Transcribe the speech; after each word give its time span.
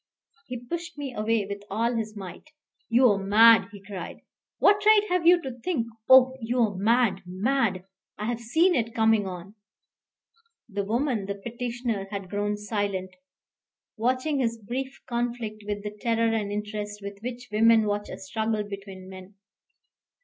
He 0.47 0.57
pushed 0.59 0.97
me 0.97 1.13
away 1.13 1.45
with 1.45 1.61
all 1.69 1.93
his 1.95 2.15
might. 2.17 2.49
"You 2.89 3.07
are 3.11 3.19
mad," 3.19 3.69
he 3.71 3.79
cried. 3.83 4.21
"What 4.57 4.83
right 4.83 5.01
have 5.09 5.27
you 5.27 5.39
to 5.43 5.59
think? 5.59 5.85
Oh, 6.09 6.35
you 6.41 6.59
are 6.61 6.75
mad 6.75 7.21
mad! 7.27 7.83
I 8.17 8.25
have 8.25 8.39
seen 8.39 8.73
it 8.73 8.95
coming 8.95 9.27
on" 9.27 9.53
The 10.75 10.83
woman, 10.83 11.27
the 11.27 11.35
petitioner, 11.35 12.07
had 12.09 12.31
grown 12.31 12.57
silent, 12.57 13.15
watching 13.95 14.39
this 14.39 14.57
brief 14.57 14.99
conflict 15.05 15.63
with 15.67 15.83
the 15.83 15.91
terror 16.01 16.33
and 16.33 16.51
interest 16.51 17.03
with 17.03 17.19
which 17.21 17.49
women 17.51 17.85
watch 17.85 18.09
a 18.09 18.17
struggle 18.17 18.63
between 18.63 19.07
men. 19.07 19.35